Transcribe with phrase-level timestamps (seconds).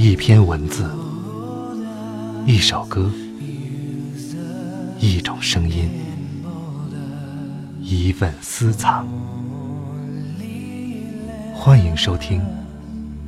[0.00, 0.88] 一篇文字，
[2.46, 3.10] 一首歌，
[5.00, 5.90] 一种声音，
[7.80, 9.04] 一份私藏。
[11.52, 12.40] 欢迎收听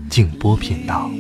[0.08, 1.10] 静波频道。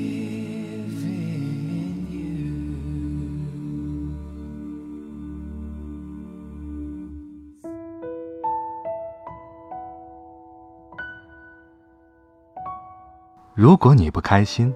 [13.56, 14.72] 如果你不开心，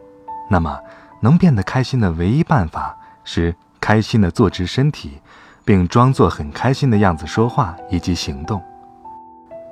[0.49, 0.79] 那么
[1.21, 5.21] 能变得开心的唯一办法是开心的坐直身体，
[5.65, 8.63] 并装作很开心的样子说话以及行动。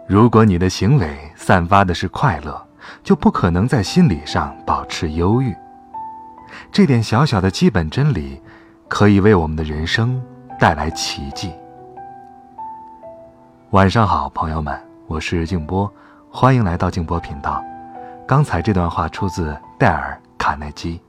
[0.07, 2.67] 如果你的行为散发的是快乐，
[3.05, 5.55] 就不可能在心理上保持忧郁。
[6.71, 8.41] 这点小小的基本真理，
[8.89, 10.21] 可以为我们的人生
[10.59, 11.53] 带来奇迹。
[13.71, 15.91] 晚上好，朋友们，我是静波，
[16.31, 17.65] 欢迎来到静波频道。
[18.27, 21.01] 刚才这段话出自戴尔·卡耐基。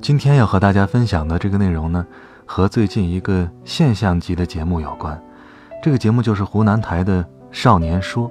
[0.00, 2.04] 今天要和大家分享的这个内容呢，
[2.44, 5.16] 和最近一个现象级的节目有关。
[5.80, 7.22] 这个节目就是湖南台的
[7.52, 8.28] 《少年说》，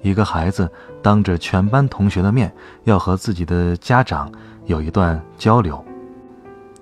[0.00, 0.66] 一个孩子
[1.02, 2.50] 当着全班同学的面，
[2.84, 4.32] 要和自己的家长
[4.64, 5.84] 有一段交流。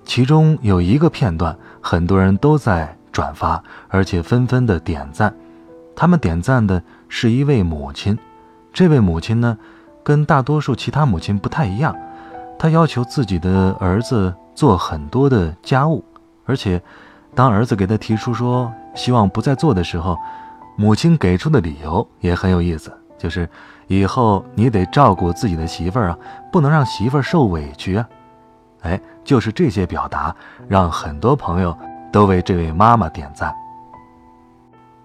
[0.05, 5.35] 其中有一个片段，很多人都在转发，而且纷纷的点赞。
[5.93, 8.17] 他们点赞的是一位母亲。
[8.71, 9.57] 这位母亲呢，
[10.09, 11.95] 跟大多数其他母亲不太一样，
[12.57, 16.03] 她要求自己的儿子做很多的家务，
[16.47, 16.81] 而且，
[17.35, 20.17] 当儿子给她提出说希望不再做的时候，
[20.75, 23.47] 母亲给出的理由也很有意思，就是
[23.85, 26.17] 以后你得照顾自己的媳妇儿啊，
[26.51, 28.09] 不能让媳妇儿受委屈啊。
[28.81, 30.35] 哎，就是这些表达，
[30.67, 31.77] 让很多朋友
[32.11, 33.53] 都为这位妈妈点赞。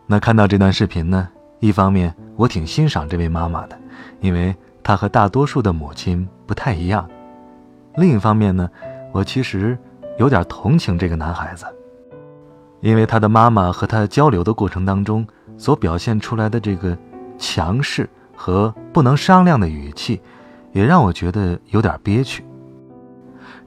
[0.07, 1.29] 那看到这段视频呢？
[1.61, 3.79] 一方面，我挺欣赏这位妈妈的，
[4.21, 7.05] 因为她和大多数的母亲不太一样；
[7.97, 8.69] 另一方面呢，
[9.13, 9.77] 我其实
[10.19, 11.65] 有点同情这个男孩子，
[12.81, 16.97] 因为他的妈妈和他交流的过程当中所表现出来的这个
[17.39, 20.21] 强势和不能商量的语气，
[20.73, 22.45] 也让我觉得有点憋屈。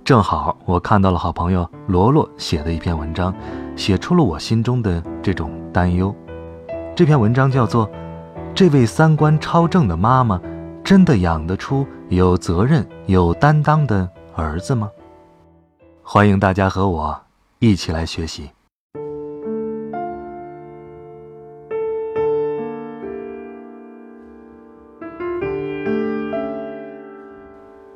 [0.04, 3.34] 正好我看到了好朋友罗罗写的一篇文章，
[3.76, 6.16] 写出了我心中的这种担忧。
[6.96, 7.88] 这篇文章叫做
[8.54, 10.40] 《这位三观超正的妈妈，
[10.88, 14.90] 真的养得出有责任、有担当的儿子吗？》
[16.02, 17.22] 欢迎大家和我
[17.60, 18.50] 一起来学习。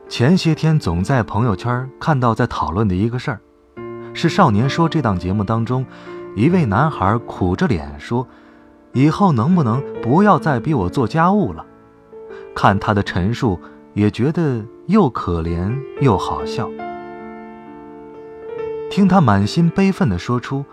[0.10, 3.40] 前些天总在朋友圈看到在讨论的一个事儿，
[4.14, 5.86] 是《少年说》这档节目当中，
[6.36, 8.28] 一位男孩苦着脸说。
[8.92, 11.66] 以后能不能不要再逼我做家务了？
[12.56, 13.60] 看他的陈述，
[13.94, 16.70] 也觉得又可怜又好笑。
[18.90, 20.66] 听他满心悲愤地说出：“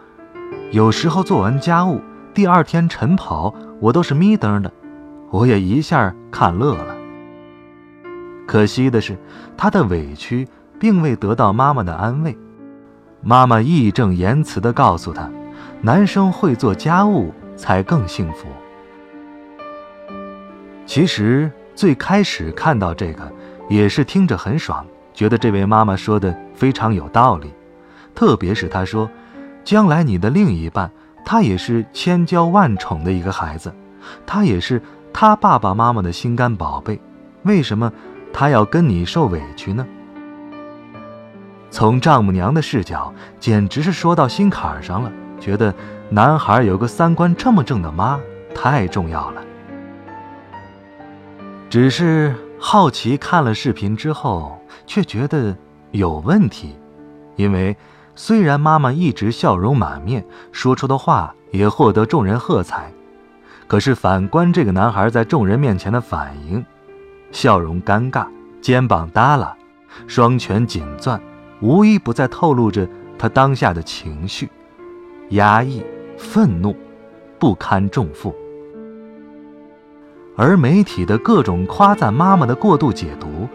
[0.73, 2.01] 有时候做完家务，
[2.35, 4.71] 第二天晨跑，我都是眯瞪的。”
[5.31, 6.97] 我也一下看乐了。
[8.47, 9.17] 可惜的是，
[9.57, 10.49] 他的委屈
[10.79, 12.37] 并未得到妈妈的安慰。
[13.21, 15.31] 妈妈义正言辞地告诉他
[15.83, 18.47] ：“男生会做家务。”才更幸福。
[20.89, 23.31] 其实最开始看到这个，
[23.69, 27.53] 也是听着很爽，觉得这位妈妈说的非常有道理。
[28.15, 29.09] 特别是她说，
[29.63, 30.91] 将来你的另一半，
[31.27, 33.71] 他也是千娇万宠的一个孩子，
[34.25, 34.81] 他也是
[35.13, 36.99] 他爸爸妈妈的心肝宝贝，
[37.43, 37.93] 为什么
[38.33, 39.87] 他要跟你受委屈呢？
[41.71, 45.75] 从丈母娘的视角，简直是说到心坎上了，觉得。
[46.11, 48.19] 男孩有个三观这么正的妈，
[48.55, 49.45] 太重要了。
[51.71, 55.57] 只是好奇看了视频之后，却觉得
[55.91, 56.75] 有问题，
[57.37, 57.77] 因为
[58.15, 62.91] 虽然妈妈一直笑容满面，说出的话也获得众人喝彩，
[63.67, 66.65] 可是反观这个男孩在众人面前的反应，
[67.33, 68.27] 笑容尴尬，
[68.63, 69.55] 肩膀耷拉，
[70.07, 71.21] 双拳紧攥，
[71.61, 72.89] 无一不在透露着
[73.19, 74.49] 他当下的情绪，
[75.31, 75.85] 压抑。
[76.21, 76.75] 愤怒，
[77.39, 78.35] 不堪重负。
[80.39, 83.49] 而媒体的各种夸赞妈妈的过度解读，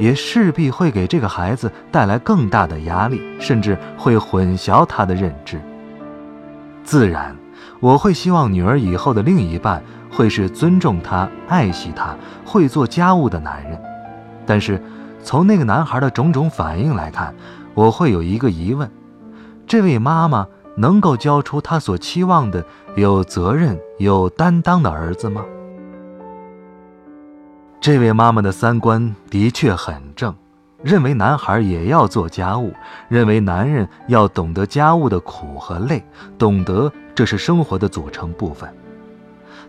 [0.00, 5.60] 也势必会给这个孩子带来更大的压力，甚至会混淆他的认知。
[6.82, 7.36] 自然，
[7.78, 13.80] 我会希望女儿以后的另一半会是尊重她、爱惜她、会做家务的男人。
[14.44, 14.82] 但是，
[15.22, 17.32] 从那个男孩的种种反应来看，
[17.74, 18.90] 我会有一个疑问：
[19.68, 20.44] 这位妈妈。
[20.76, 22.66] 能够教出他所期望的
[22.96, 25.44] 有责任、有担当的儿子吗？
[27.84, 30.34] 这位妈妈的三观的确很正，
[30.82, 32.72] 认为男孩也要做家务，
[33.10, 36.02] 认为男人要懂得家务的苦和累，
[36.38, 38.74] 懂得这是生活的组成部分。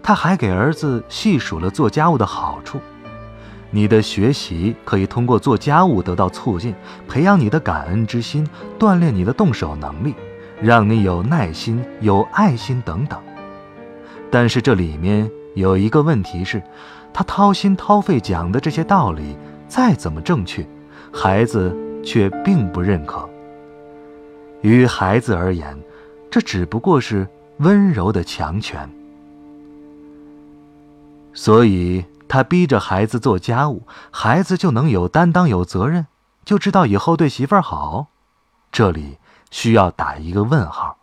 [0.02, 2.80] 他还给儿子细数了做家务的好处：
[3.70, 6.74] 你的学习可以通过做家务得到促进，
[7.10, 8.48] 培养你的感恩之心，
[8.80, 10.16] 锻炼你的动手能力，
[10.62, 13.22] 让你有耐心、有爱心等等。
[14.32, 16.64] 但是这里面有一个问题是，
[17.18, 19.38] 他掏心掏肺讲的这些道理
[19.70, 20.68] 再怎么正确。
[21.14, 21.74] 孩子
[22.04, 23.28] 却并不认可。
[24.62, 25.82] 于孩子而言，
[26.30, 27.26] 这只不过是
[27.60, 28.90] 温柔的强权。
[31.34, 36.08] 所以他逼着孩子做家务，孩子就能有担当、有责任，
[36.44, 38.08] 就知道以后对媳妇儿好。
[38.74, 39.20] 这里
[39.52, 40.98] 需要打一个问号，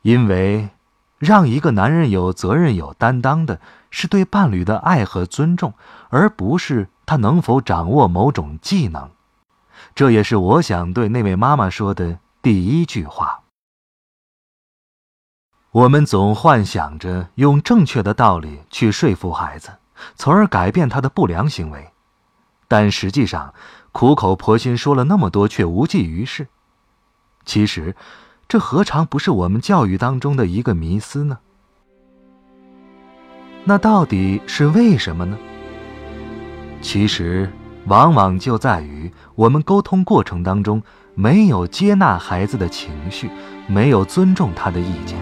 [0.00, 0.70] 因为
[1.18, 3.60] 让一个男人有责任、有担当的，
[3.98, 5.72] 是对伴侣的爱和尊重，
[6.10, 6.90] 而不是。
[7.06, 9.08] 他能否掌握某种技能，
[9.94, 13.44] 这也是我想对那位妈妈说的第一句话。
[15.70, 19.78] 我们总幻想着用正确的道理去说服孩子，
[20.16, 21.92] 从而改变他的不良行为，
[22.68, 23.54] 但实际上，
[23.92, 26.48] 苦口婆心说了那么多却无济于事。
[27.46, 27.96] 其实，
[28.46, 31.38] 这何尝不是我们教育当中的一个迷思呢？
[33.68, 35.36] 那到底是为什么呢？
[36.80, 37.50] 其实，
[37.86, 40.80] 往往就在于我们沟通过程当中
[41.16, 43.28] 没有接纳孩子的情绪，
[43.66, 45.18] 没有尊重他的意见。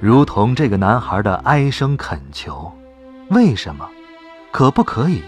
[0.00, 2.72] 如同这个男孩的哀声恳求
[3.30, 3.88] ：“为什么？
[4.52, 5.20] 可不可以？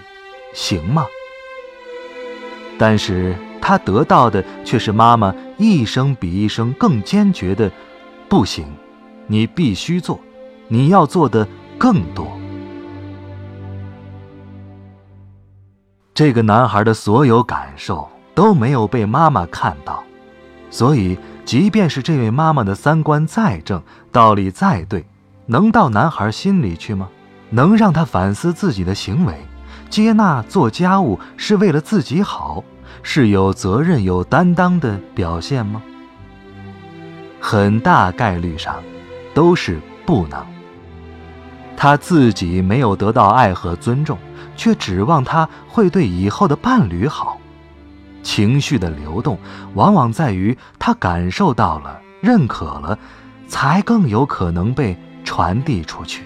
[0.55, 1.05] 行吗？”
[2.79, 7.69] 但是他得到的却是妈妈一声比一声更坚决的
[8.31, 8.65] ：“不行，
[9.27, 10.21] 你必须做，
[10.69, 11.49] 你要做的
[11.81, 12.29] 更多。”
[16.13, 20.05] 这个男孩的所有感受都没有被妈妈看到，
[20.71, 23.83] 所以，即便是这位妈妈的三观再正，
[24.13, 25.07] 道理再对，
[25.47, 27.09] 能到男孩心里去吗？
[27.49, 29.35] 能让他反思自己的行为，
[29.89, 32.63] 接纳做家务是为了自己好，
[33.03, 35.83] 是有责任、有担当的表现吗？
[37.41, 38.77] 很大概率上，
[39.33, 40.45] 都是不能。
[41.83, 44.19] 他自己没有得到爱和尊重。
[44.55, 47.39] 却指望他会对以后的伴侣好，
[48.23, 49.39] 情绪的流动
[49.73, 52.99] 往往在于他感受到了、认可了，
[53.49, 54.95] 才更有可能被
[55.25, 56.25] 传递出去。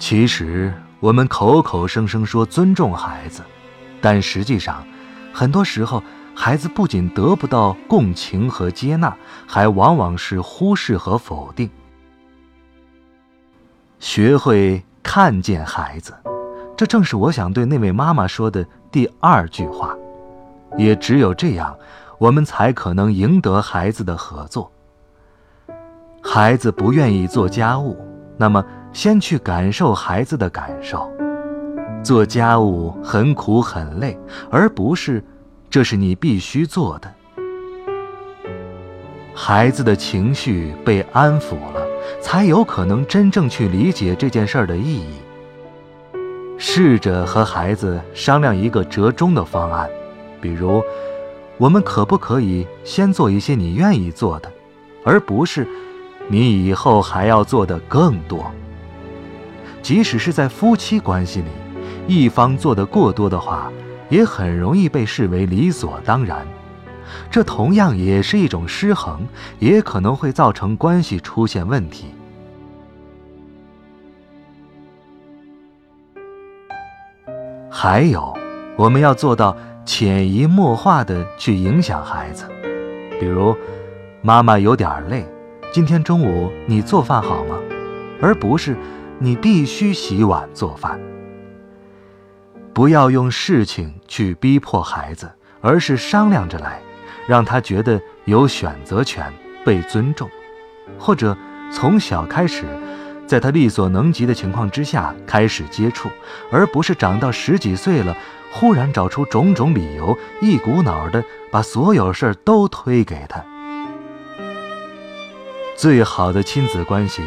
[0.00, 3.42] 其实我们口口声声说尊重孩子，
[4.00, 4.84] 但实际上，
[5.32, 6.02] 很多时候
[6.34, 11.70] 孩子不仅得不到共情和接纳，还往往是忽视和否定。
[13.98, 14.82] 学会。
[15.08, 16.12] 看见孩子，
[16.76, 19.96] 这正是我想对那位妈妈说的第二句话。
[20.76, 21.78] 也只有这样，
[22.18, 24.68] 我们才可能赢得孩子的合作。
[26.20, 27.96] 孩子不愿意做家务，
[28.36, 28.62] 那么
[28.92, 31.08] 先去感受孩子的感受。
[32.02, 34.18] 做家务很苦很累，
[34.50, 35.24] 而不是
[35.70, 37.14] 这是你必须做的。
[39.32, 41.85] 孩子的情绪被安抚了。
[42.20, 45.14] 才有可能真正去理解这件事儿的意义。
[46.58, 49.88] 试着和孩子商量一个折中的方案，
[50.40, 50.82] 比如，
[51.58, 54.50] 我们可不可以先做一些你愿意做的，
[55.04, 55.66] 而不是
[56.28, 58.50] 你以后还要做的更多。
[59.82, 61.48] 即使是在夫妻关系里，
[62.06, 63.70] 一方做的过多的话，
[64.08, 66.46] 也很容易被视为理所当然。
[67.30, 69.26] 这同样也是一种失衡，
[69.58, 72.06] 也可能会造成关系出现问题。
[77.70, 78.36] 还有，
[78.76, 82.46] 我们要做到潜移默化的去影响孩子，
[83.20, 83.54] 比如，
[84.22, 85.26] 妈妈有点累，
[85.72, 87.58] 今天中午你做饭好吗？
[88.20, 88.74] 而不是
[89.18, 90.98] 你必须洗碗做饭。
[92.72, 96.80] 不要用事情去逼迫孩子，而是商量着来。
[97.26, 99.32] 让他觉得有选择权、
[99.64, 100.28] 被尊重，
[100.98, 101.36] 或者
[101.72, 102.64] 从小开始，
[103.26, 106.08] 在他力所能及的情况之下开始接触，
[106.50, 108.16] 而不是长到十几岁了，
[108.52, 113.44] 忽然找出种种理由，一股脑的把所有事儿都推给他。
[115.76, 117.22] 最好的亲子关系，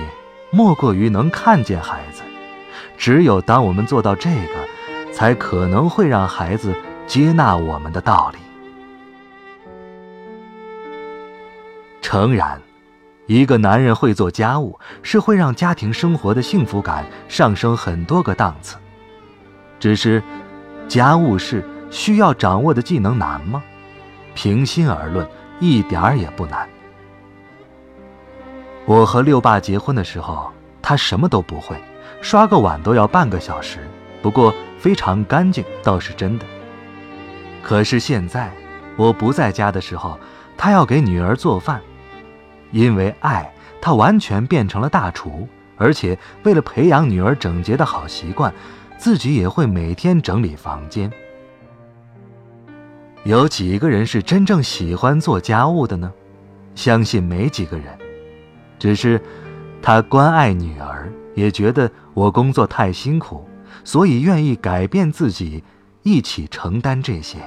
[0.49, 2.23] 莫过于能看见孩子。
[2.97, 6.73] 只有当我们做到这个，才可能会让孩子
[7.05, 8.39] 接纳我们的道理。
[12.11, 12.59] 诚然，
[13.27, 18.77] 一个男人会做家务，是会让家庭生活的幸福感上升很多个档次。
[19.79, 20.23] 只是，
[20.87, 23.61] 家务事需要掌握的技能难吗？
[24.33, 25.23] 平心而论，
[25.59, 26.67] 一点儿也不难。
[28.87, 30.51] 我和六爸结婚的时候，
[30.81, 31.75] 他什么都不会，
[32.21, 33.87] 刷个碗都要半个小时，
[34.23, 36.45] 不过非常干净，倒是真的。
[37.61, 38.51] 可是现在，
[38.95, 40.19] 我不在家的时候，
[40.57, 41.79] 他要给女儿做饭，
[42.71, 45.47] 因为爱，他完全变成了大厨，
[45.77, 48.53] 而且为了培养女儿整洁的好习惯，
[48.97, 51.11] 自己也会每天整理房间。
[53.23, 56.11] 有几个人是真正喜欢做家务的呢？
[56.75, 57.85] 相信没几个人。
[58.77, 59.21] 只是，
[59.81, 63.45] 他关爱女儿，也觉得我工作太辛苦，
[63.83, 65.63] 所以愿意改变自己，
[66.03, 67.37] 一起承担这些。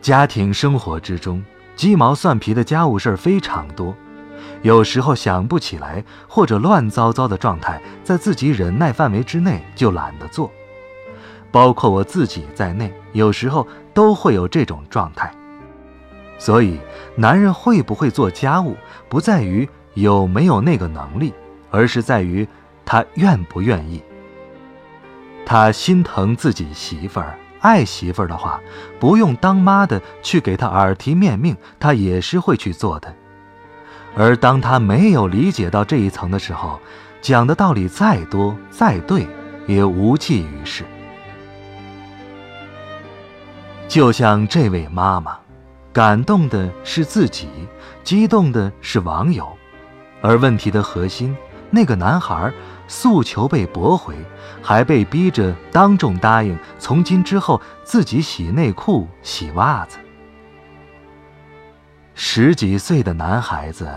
[0.00, 1.40] 家庭生活之中，
[1.74, 3.94] 鸡毛蒜皮的家务事儿非常多，
[4.62, 10.50] 有时候想不起来，或者乱糟糟的状态，在自己忍耐范围之内就懒得做。
[11.50, 15.32] 包括我自己在内，有时候都会有这种状态。
[16.38, 16.80] 所以，
[17.14, 18.76] 男人会不会做家务，
[19.08, 21.32] 不在于有没有那个能力，
[21.70, 22.46] 而是在于
[22.84, 24.02] 他愿不愿意。
[25.44, 27.38] 他心疼自己媳妇儿。
[27.62, 28.60] 爱媳妇儿的话，
[29.00, 33.14] 不用当妈的去给他耳提面命，他也是会去做的。
[34.14, 36.78] 而当他没有理解到这一层的时候，
[37.22, 39.26] 讲的道理再多再对，
[39.66, 40.84] 也无济于事。
[43.88, 45.38] 就像这位妈妈，
[45.92, 47.48] 感动的是自己，
[48.02, 49.46] 激动的是网友，
[50.20, 51.36] 而问题的核心，
[51.72, 52.52] 那个男孩。
[52.88, 54.14] 诉求被驳回，
[54.60, 59.96] 还被逼着当众答应从今之后自己洗内裤、洗袜子。
[62.14, 63.88] 十几岁的男孩子，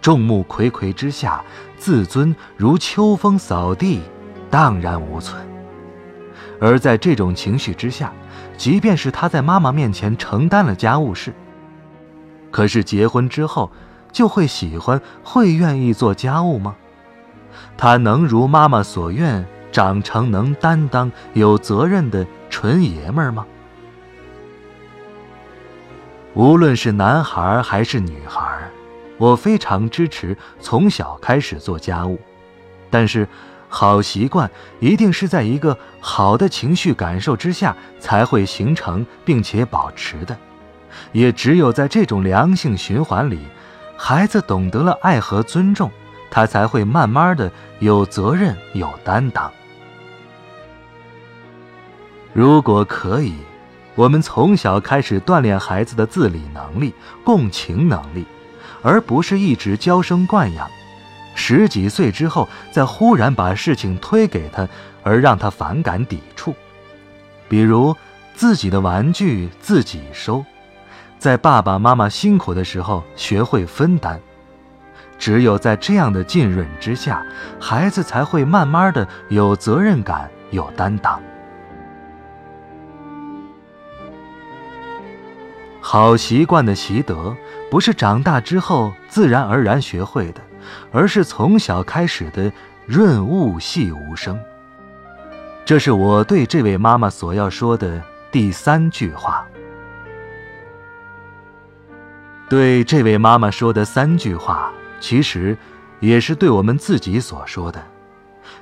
[0.00, 1.42] 众目睽睽之下，
[1.76, 4.00] 自尊如秋风扫地，
[4.48, 5.44] 荡然无存。
[6.60, 8.12] 而在这种情绪之下，
[8.56, 11.34] 即便是他在妈妈面前承担了家务事，
[12.52, 13.72] 可是结婚之后，
[14.12, 16.76] 就会喜欢、会愿意做家务吗？
[17.76, 23.46] 他能如妈妈所愿，长成能担当、有责任的纯爷们儿吗？
[26.34, 28.70] 无论是男孩还是女孩，
[29.18, 32.20] 我非常支持从小开始做家务。
[32.90, 33.26] 但是，
[33.68, 40.36] 好习惯一定是在一个好的情绪感受之下才会形成并且保持的。
[41.12, 43.40] 也只有在这种良性循环里，
[43.96, 45.90] 孩子懂得了爱和尊重。
[46.36, 49.50] 他才会慢慢的有责任、有担当。
[52.34, 53.32] 如果可以，
[53.94, 56.92] 我们从小开始锻炼孩子的自理能力、
[57.24, 58.26] 共情能力，
[58.82, 60.68] 而不是一直娇生惯养。
[61.34, 64.68] 十几岁之后，再忽然把事情推给他，
[65.02, 66.54] 而让他反感抵触。
[67.48, 67.96] 比如
[68.34, 70.44] 自己的玩具自己收，
[71.18, 74.20] 在爸爸妈妈辛苦的时候学会分担。
[75.18, 77.24] 只有在这样的浸润之下，
[77.60, 81.20] 孩子才会慢慢的有责任感、有担当。
[85.80, 87.36] 好习惯的习得，
[87.70, 90.40] 不是长大之后自然而然学会的，
[90.92, 92.50] 而是从小开始的
[92.86, 94.38] 润物细无声。
[95.64, 99.46] 这是我对这位妈妈所要说的第三句话。
[102.48, 104.72] 对这位妈妈说的三句话。
[105.00, 105.56] 其实，
[106.00, 107.82] 也是对我们自己所说的。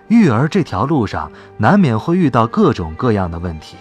[0.08, 3.76] 育儿这条路上，难免会遇到各种各样的问题，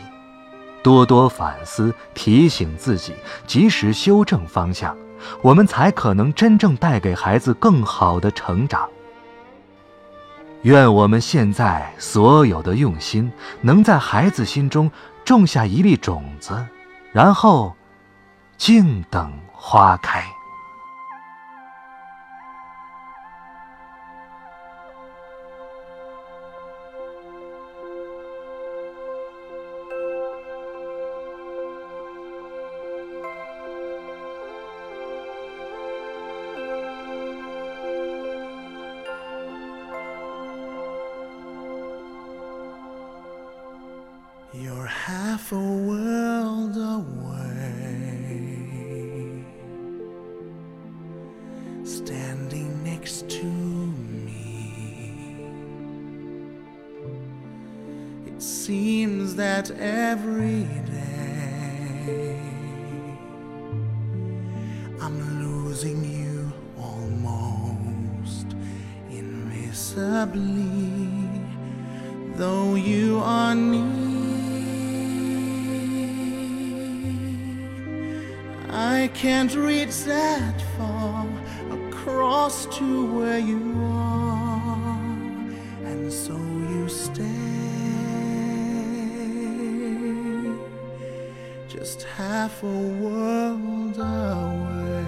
[0.81, 3.13] 多多反思，提醒自己，
[3.45, 4.95] 及时修正方向，
[5.41, 8.89] 我们才可能真正带给孩子更好的成长。
[10.61, 13.29] 愿我们现在所有的用心，
[13.59, 14.89] 能在孩子心中
[15.25, 16.65] 种下一粒种子，
[17.11, 17.75] 然后
[18.57, 20.25] 静等花开。
[45.53, 47.45] A world away,
[51.83, 54.31] standing next to me.
[58.25, 60.67] It seems that every
[80.43, 81.25] that far
[81.71, 84.99] across to where you are,
[85.89, 86.35] and so
[86.73, 87.23] you stay
[91.75, 95.05] just half a world away,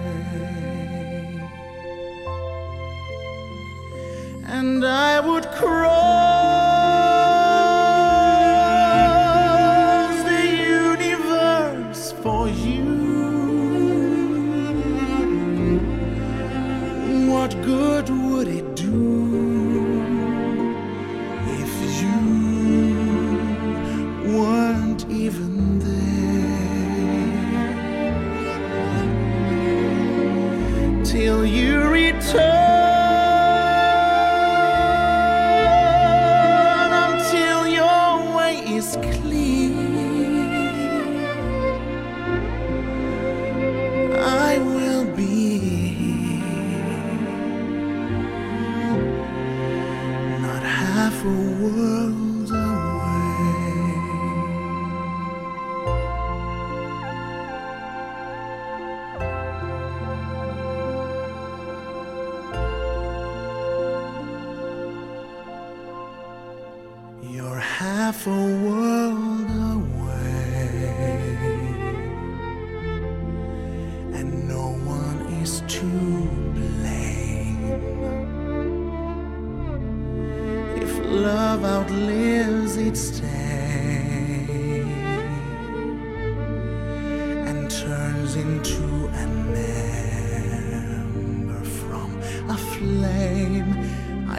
[4.56, 5.85] and I would cry.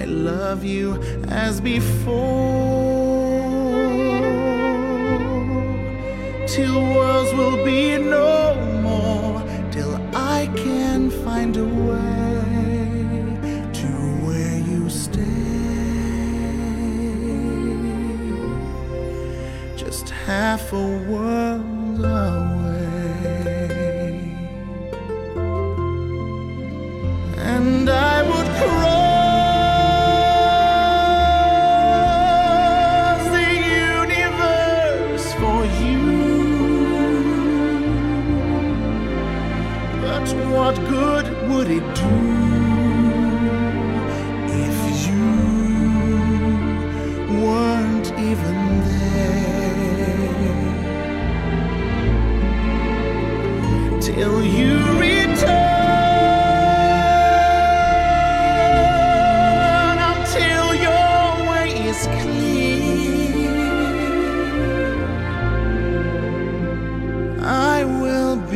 [0.07, 2.15] love you as before.
[6.47, 12.41] Till worlds will be no more, till I can find a way
[13.73, 13.87] to
[14.25, 15.23] where you stay.
[19.75, 21.46] Just half a word.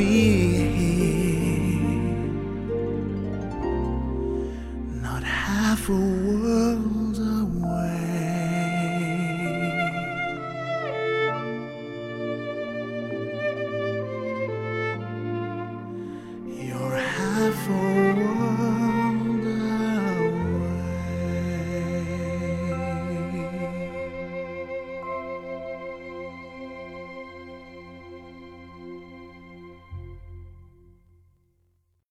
[0.02, 0.31] be